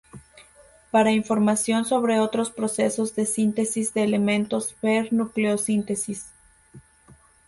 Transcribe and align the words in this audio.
Para 0.89 1.11
información 1.11 1.85
sobre 1.85 2.19
otros 2.19 2.49
procesos 2.49 3.13
de 3.13 3.27
síntesis 3.27 3.93
de 3.93 4.01
elementos 4.03 4.75
ver 4.81 5.13
nucleosíntesis. 5.13 6.25